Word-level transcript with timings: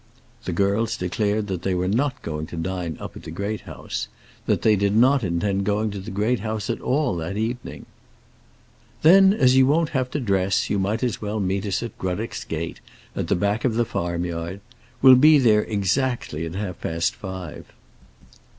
The 0.45 0.51
girls 0.51 0.97
declared 0.97 1.45
that 1.45 1.61
they 1.61 1.75
were 1.75 1.87
not 1.87 2.23
going 2.23 2.47
to 2.47 2.57
dine 2.57 2.97
up 2.99 3.15
at 3.15 3.21
the 3.21 3.29
Great 3.29 3.61
House, 3.69 4.07
that 4.47 4.63
they 4.63 4.75
did 4.75 4.95
not 4.95 5.23
intend 5.23 5.63
going 5.63 5.91
to 5.91 5.99
the 5.99 6.09
Great 6.09 6.39
House 6.39 6.71
at 6.71 6.81
all 6.81 7.15
that 7.17 7.37
evening. 7.37 7.85
"Then, 9.03 9.31
as 9.31 9.55
you 9.55 9.67
won't 9.67 9.89
have 9.89 10.09
to 10.09 10.19
dress, 10.19 10.71
you 10.71 10.79
might 10.79 11.03
as 11.03 11.21
well 11.21 11.39
meet 11.39 11.67
us 11.67 11.83
at 11.83 11.95
Gruddock's 11.99 12.43
gate, 12.45 12.79
at 13.15 13.27
the 13.27 13.35
back 13.35 13.63
of 13.63 13.75
the 13.75 13.85
farmyard. 13.85 14.59
We'll 15.03 15.13
be 15.13 15.37
there 15.37 15.65
exactly 15.65 16.47
at 16.47 16.55
half 16.55 16.81
past 16.81 17.13
five." 17.13 17.65